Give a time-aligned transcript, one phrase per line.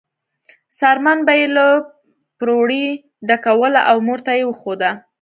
[0.77, 1.67] څرمن به یې له
[2.39, 2.85] پروړې
[3.27, 4.91] ډکوله او مور ته یې وښوده.